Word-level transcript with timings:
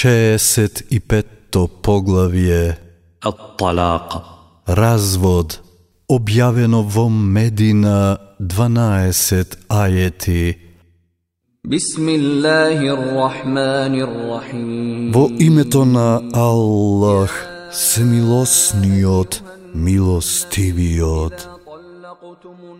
65-то 0.00 1.68
поглавје 1.84 2.76
Ат-талака. 3.20 4.20
Развод 4.66 5.60
објавено 6.08 6.80
во 6.88 7.08
Медина 7.12 8.16
12 8.40 9.58
ајети. 9.68 10.56
Во 15.12 15.24
името 15.48 15.84
на 15.84 16.08
Аллах, 16.32 17.32
смилосниот, 17.72 19.42
милостивиот. 19.74 21.36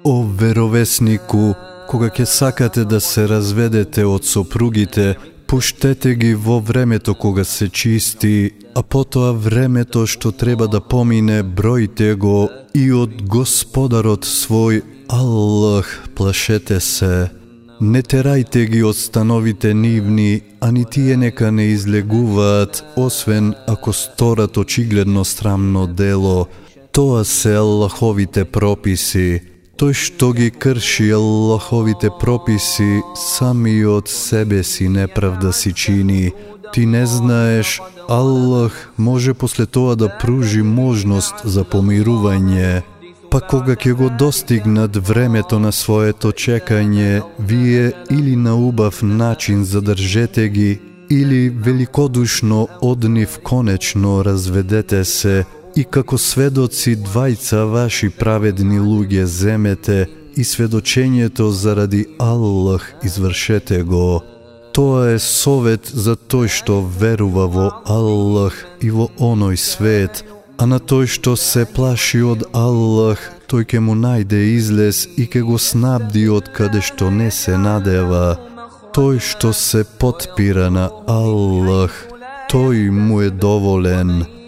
О 0.05 0.15
веровеснику, 0.41 1.53
кога 1.91 2.09
ќе 2.09 2.25
сакате 2.25 2.85
да 2.89 3.01
се 3.01 3.29
разведете 3.29 4.07
од 4.09 4.25
сопругите, 4.25 5.19
пуштете 5.51 6.15
ги 6.15 6.35
во 6.35 6.61
времето 6.61 7.15
кога 7.15 7.45
се 7.45 7.69
чисти, 7.69 8.51
а 8.75 8.83
потоа 8.83 9.33
времето 9.33 10.07
што 10.07 10.31
треба 10.31 10.69
да 10.71 10.79
помине, 10.81 11.43
бројте 11.43 12.15
го 12.15 12.47
и 12.75 12.93
од 12.95 13.27
Господарот 13.27 14.23
свој 14.23 14.83
Аллах 15.11 15.91
плашете 16.15 16.79
се. 16.81 17.31
Не 17.81 18.03
терајте 18.03 18.63
ги 18.71 18.85
од 18.87 18.95
становите 18.95 19.75
нивни, 19.75 20.43
а 20.61 20.71
ни 20.71 20.85
тие 20.85 21.17
нека 21.17 21.51
не 21.51 21.73
излегуваат, 21.75 22.85
освен 22.97 23.55
ако 23.67 23.93
сторат 23.93 24.57
очигледно 24.57 25.25
срамно 25.25 25.87
дело. 25.87 26.47
Тоа 26.93 27.25
се 27.25 27.57
Аллаховите 27.57 28.45
прописи. 28.45 29.41
Тој 29.81 29.95
што 29.97 30.27
ги 30.37 30.51
крши 30.53 31.07
Аллаховите 31.17 32.11
прописи, 32.21 33.01
сами 33.17 33.73
од 33.89 34.11
себе 34.13 34.61
си 34.63 34.89
неправда 34.93 35.53
си 35.57 35.73
чини. 35.73 36.33
Ти 36.73 36.85
не 36.87 37.07
знаеш, 37.07 37.81
Аллах 38.09 38.93
може 38.99 39.33
после 39.35 39.67
тоа 39.67 39.97
да 39.97 40.11
пружи 40.21 40.61
можност 40.63 41.35
за 41.45 41.65
помирување. 41.65 42.83
Па 43.33 43.41
кога 43.41 43.73
ќе 43.73 43.97
го 43.97 44.11
достигнат 44.13 45.01
времето 45.09 45.57
на 45.59 45.73
своето 45.73 46.29
чекање, 46.29 47.23
вие 47.39 47.93
или 48.11 48.37
на 48.37 48.53
убав 48.61 49.01
начин 49.03 49.65
задржете 49.65 50.49
ги, 50.49 50.81
или 51.11 51.49
великодушно 51.49 52.69
од 52.83 53.09
нив 53.09 53.41
конечно 53.45 54.25
разведете 54.25 55.05
се, 55.05 55.45
и 55.77 55.85
како 55.85 56.19
сведоци 56.19 56.97
двајца 56.97 57.65
ваши 57.71 58.11
праведни 58.11 58.81
луѓе 58.81 59.25
земете 59.25 60.07
и 60.37 60.45
сведочењето 60.45 61.51
заради 61.51 62.07
Аллах 62.19 62.93
извршете 63.03 63.83
го. 63.83 64.23
Тоа 64.73 65.11
е 65.15 65.19
совет 65.19 65.91
за 65.93 66.15
тој 66.15 66.49
што 66.49 66.81
верува 67.01 67.47
во 67.47 67.69
Аллах 67.87 68.55
и 68.81 68.91
во 68.91 69.09
оној 69.19 69.57
свет, 69.57 70.25
а 70.59 70.67
на 70.67 70.79
тој 70.79 71.07
што 71.11 71.37
се 71.37 71.67
плаши 71.67 72.23
од 72.23 72.45
Аллах, 72.55 73.19
тој 73.51 73.67
ќе 73.71 73.81
му 73.85 73.99
најде 73.99 74.41
излез 74.55 75.07
и 75.17 75.27
ќе 75.27 75.43
го 75.49 75.59
снабди 75.59 76.29
од 76.29 76.53
каде 76.55 76.81
што 76.81 77.11
не 77.11 77.31
се 77.31 77.59
надева. 77.59 78.39
Тој 78.95 79.19
што 79.23 79.53
се 79.53 79.85
потпира 79.99 80.71
на 80.71 80.91
Аллах, 81.07 81.95
тој 82.51 82.91
му 82.91 83.21
е 83.23 83.31
доволен. 83.31 84.40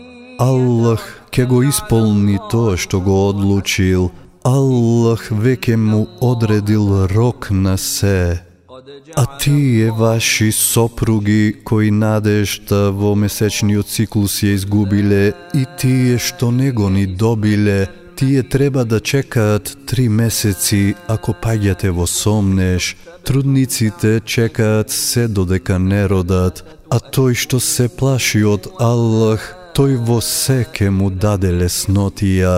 Аллах 0.42 1.02
ќе 1.30 1.44
го 1.46 1.60
исполни 1.62 2.34
тоа 2.50 2.74
што 2.74 2.98
го 3.06 3.14
одлучил. 3.28 4.08
Аллах 4.48 5.28
веќе 5.30 5.76
му 5.78 6.00
одредил 6.18 7.04
рок 7.12 7.46
на 7.50 7.76
се. 7.78 8.42
А 9.14 9.24
тие 9.38 9.90
ваши 9.90 10.50
сопруги 10.52 11.54
кои 11.64 11.92
надежта 11.94 12.90
во 12.90 13.14
месечниот 13.14 13.86
циклус 13.86 14.40
ја 14.42 14.56
изгубиле 14.58 15.22
и 15.54 15.62
тие 15.78 16.18
што 16.18 16.50
не 16.50 16.72
го 16.72 16.90
ни 16.90 17.06
добиле, 17.06 17.86
тие 18.16 18.42
треба 18.42 18.84
да 18.84 18.98
чекаат 19.00 19.76
три 19.86 20.08
месеци 20.08 20.96
ако 21.06 21.38
паѓате 21.38 21.94
во 21.94 22.10
сомнеш. 22.10 22.96
Трудниците 23.22 24.18
чекаат 24.26 24.90
се 24.90 25.28
додека 25.28 25.78
не 25.78 26.02
родат, 26.08 26.64
а 26.90 26.98
тој 26.98 27.38
што 27.38 27.62
се 27.62 27.86
плаши 27.86 28.42
од 28.42 28.66
Аллах, 28.82 29.61
тој 29.76 29.96
во 30.06 30.20
секе 30.20 30.90
му 30.90 31.10
даде 31.10 31.52
леснотија. 31.52 32.54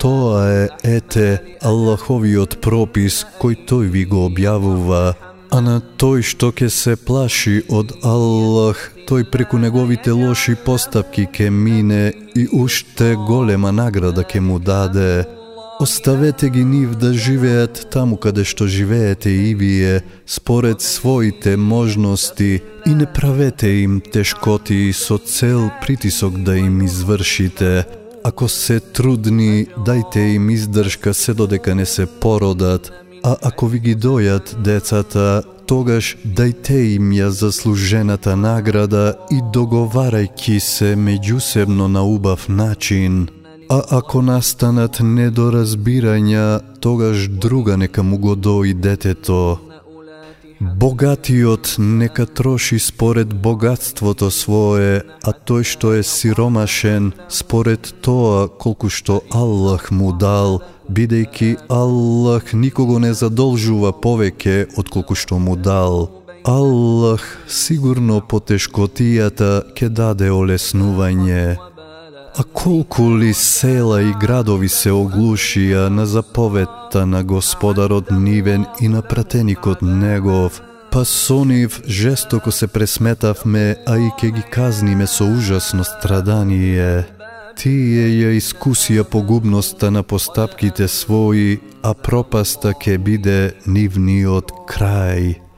Тоа 0.00 0.44
е, 0.48 0.68
ете, 0.96 1.26
Аллаховиот 1.62 2.58
пропис 2.64 3.24
кој 3.40 3.58
тој 3.68 3.90
ви 3.94 4.04
го 4.08 4.26
објавува. 4.30 5.02
А 5.50 5.58
на 5.60 5.80
тој 6.00 6.22
што 6.26 6.52
ќе 6.54 6.70
се 6.70 6.94
плаши 6.96 7.60
од 7.68 7.92
Аллах, 8.06 8.80
тој 9.08 9.26
преку 9.32 9.58
неговите 9.58 10.14
лоши 10.14 10.54
постапки 10.54 11.26
ќе 11.26 11.50
мине 11.50 12.12
и 12.34 12.46
уште 12.52 13.14
голема 13.28 13.72
награда 13.72 14.24
ќе 14.24 14.40
му 14.40 14.58
даде. 14.58 15.39
Оставете 15.80 16.50
ги 16.50 16.64
нив 16.64 16.94
да 16.94 17.14
живеат 17.14 17.86
таму 17.90 18.18
каде 18.20 18.44
што 18.44 18.66
живеете 18.68 19.30
и 19.32 19.54
вие, 19.56 20.02
според 20.26 20.82
своите 20.84 21.56
можности 21.56 22.60
и 22.86 22.92
не 22.94 23.06
правете 23.06 23.68
им 23.80 24.00
тешкоти 24.00 24.92
со 24.92 25.16
цел 25.16 25.70
притисок 25.80 26.36
да 26.44 26.58
им 26.58 26.82
извршите. 26.82 27.86
Ако 28.24 28.48
се 28.48 28.80
трудни, 28.80 29.66
дајте 29.78 30.36
им 30.36 30.50
издршка 30.50 31.14
се 31.14 31.34
додека 31.34 31.74
не 31.74 31.86
се 31.86 32.06
породат, 32.06 32.92
а 33.24 33.36
ако 33.42 33.66
ви 33.66 33.80
ги 33.80 33.96
дојат 33.96 34.60
децата, 34.60 35.42
тогаш 35.66 36.16
дајте 36.28 36.92
им 37.00 37.08
ја 37.16 37.32
заслужената 37.32 38.36
награда 38.36 39.16
и 39.32 39.40
договарајки 39.40 40.60
се 40.60 40.92
меѓусебно 40.92 41.88
на 41.88 42.04
убав 42.04 42.48
начин. 42.48 43.39
А 43.70 43.82
ако 43.94 44.18
настанат 44.18 44.98
недоразбирања, 44.98 46.60
тогаш 46.82 47.28
друга 47.28 47.76
нека 47.76 48.02
му 48.02 48.18
го 48.18 48.34
дои 48.34 48.74
детето. 48.74 49.58
Богатиот 50.60 51.76
нека 51.78 52.26
троши 52.26 52.78
според 52.78 53.34
богатството 53.34 54.30
свое, 54.30 55.06
а 55.22 55.30
тој 55.30 55.62
што 55.62 55.94
е 55.94 56.02
сиромашен 56.02 57.12
според 57.30 57.94
тоа 58.02 58.48
колку 58.50 58.90
што 58.90 59.22
Аллах 59.30 59.88
му 59.94 60.10
дал, 60.18 60.60
бидејќи 60.90 61.70
Аллах 61.70 62.52
никого 62.52 62.98
не 62.98 63.14
задолжува 63.14 63.94
повеќе 63.94 64.66
од 64.76 64.90
колку 64.90 65.14
што 65.14 65.38
му 65.38 65.54
дал. 65.54 66.10
Аллах 66.42 67.22
сигурно 67.46 68.18
по 68.20 68.42
тешкотијата 68.42 69.62
ќе 69.78 69.88
даде 69.88 70.34
олеснување. 70.34 71.69
А 72.38 72.44
колку 72.44 73.18
ли 73.18 73.34
села 73.34 74.02
и 74.02 74.12
градови 74.20 74.68
се 74.68 74.92
оглушија 74.94 75.88
на 75.88 76.06
заповедта 76.06 77.06
на 77.06 77.24
Господарот 77.24 78.10
Нивен 78.10 78.66
и 78.80 78.88
на 78.88 79.02
пратеникот 79.02 79.82
Негов, 79.82 80.62
па 80.90 81.04
со 81.04 81.44
нив 81.44 81.80
жестоко 81.86 82.52
се 82.52 82.66
пресметавме, 82.66 83.76
а 83.86 83.98
и 83.98 84.10
ке 84.20 84.30
ги 84.30 84.42
казниме 84.42 85.06
со 85.06 85.24
ужасно 85.24 85.84
страдание. 85.84 87.06
Тие 87.58 88.06
ја 88.22 88.30
искусија 88.38 89.04
погубноста 89.04 89.90
на 89.90 90.02
постапките 90.02 90.86
своји, 90.88 91.60
а 91.82 91.94
пропаста 91.94 92.74
ке 92.74 92.98
биде 92.98 93.54
нивниот 93.66 94.54
крај. 94.70 95.49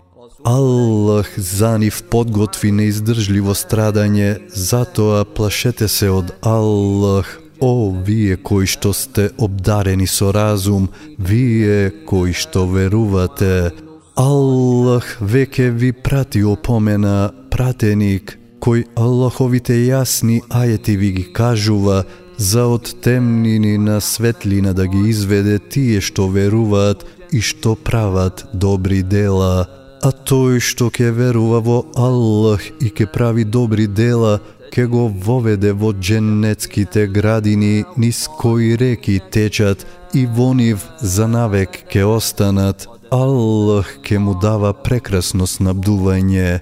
Аллах 0.44 1.38
за 1.38 1.78
нив 1.78 2.02
подготви 2.10 2.72
неиздржливо 2.74 3.54
страдање, 3.54 4.40
затоа 4.50 5.22
плашете 5.24 5.86
се 5.88 6.10
од 6.10 6.32
Аллах, 6.42 7.38
о 7.62 7.94
вие 7.94 8.36
кои 8.36 8.66
што 8.66 8.90
сте 8.90 9.30
обдарени 9.38 10.06
со 10.10 10.32
разум, 10.34 10.88
вие 11.18 11.92
кои 12.06 12.34
што 12.34 12.66
верувате. 12.66 13.70
Аллах 14.18 15.06
веќе 15.22 15.70
ви 15.70 15.92
прати 15.92 16.42
опомена, 16.42 17.30
пратеник, 17.50 18.34
кој 18.58 18.88
Аллаховите 18.98 19.78
јасни 19.86 20.40
ајети 20.50 20.96
ви 20.98 21.12
ги 21.20 21.24
кажува, 21.32 22.02
за 22.36 22.66
од 22.66 22.90
темнини 23.00 23.78
на 23.78 24.00
светлина 24.00 24.74
да 24.74 24.88
ги 24.90 25.06
изведе 25.10 25.58
тие 25.58 26.00
што 26.02 26.26
веруваат 26.26 27.06
и 27.30 27.38
што 27.40 27.76
прават 27.78 28.42
добри 28.52 29.02
дела. 29.06 29.81
А 30.02 30.10
тој 30.10 30.58
што 30.58 30.88
ќе 30.90 31.12
верува 31.14 31.60
во 31.62 31.76
Аллах 31.94 32.64
и 32.82 32.88
ќе 32.90 33.06
прави 33.14 33.44
добри 33.46 33.84
дела, 33.86 34.40
ќе 34.74 34.88
го 34.90 35.04
воведе 35.06 35.70
во 35.78 35.92
дженнетските 35.94 37.06
градини 37.06 37.84
низ 37.96 38.24
кои 38.40 38.74
реки 38.80 39.20
течат 39.30 39.86
и 40.12 40.26
во 40.26 40.48
нив 40.58 40.82
за 40.98 41.28
навек 41.30 41.84
ќе 41.86 42.02
останат. 42.16 42.88
Аллах 43.14 43.94
ќе 44.02 44.18
му 44.18 44.34
дава 44.42 44.72
прекрасно 44.74 45.46
снабдување. 45.46 46.60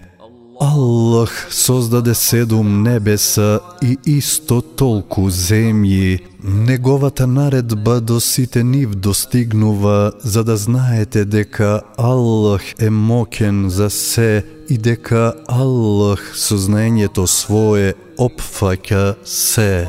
Аллах 0.60 1.32
создаде 1.48 2.14
седум 2.14 2.82
небеса 2.82 3.60
и 3.80 3.96
исто 4.18 4.60
толку 4.60 5.30
земји. 5.32 6.20
Неговата 6.43 7.27
наредба 7.27 8.01
до 8.01 8.19
сите 8.19 8.63
нив 8.63 8.95
достигнува 8.95 10.11
за 10.19 10.43
да 10.43 10.57
знаете 10.57 11.25
дека 11.25 11.81
Аллах 11.97 12.61
е 12.79 12.89
мокен 12.89 13.69
за 13.69 13.89
се 13.89 14.45
и 14.69 14.77
дека 14.77 15.33
Аллах 15.47 16.33
со 16.35 16.57
знаењето 16.57 17.25
свое 17.27 17.93
опфаќа 18.17 19.15
се. 19.23 19.87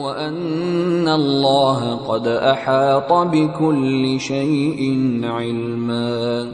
وأن 0.00 1.08
الله 1.08 1.96
قد 1.96 2.26
أحاط 2.26 3.12
بكل 3.12 4.20
شيء 4.20 4.80
علما 5.24 6.52